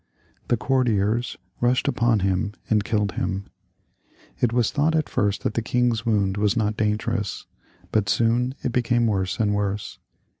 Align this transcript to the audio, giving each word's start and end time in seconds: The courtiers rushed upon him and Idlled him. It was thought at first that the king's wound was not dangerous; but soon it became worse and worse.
The 0.47 0.57
courtiers 0.57 1.37
rushed 1.59 1.87
upon 1.87 2.21
him 2.21 2.53
and 2.71 2.81
Idlled 2.83 3.11
him. 3.17 3.45
It 4.39 4.51
was 4.51 4.71
thought 4.71 4.95
at 4.95 5.07
first 5.07 5.43
that 5.43 5.53
the 5.53 5.61
king's 5.61 6.07
wound 6.07 6.37
was 6.37 6.57
not 6.57 6.75
dangerous; 6.75 7.45
but 7.91 8.09
soon 8.09 8.55
it 8.63 8.71
became 8.71 9.05
worse 9.05 9.39
and 9.39 9.53
worse. 9.53 9.99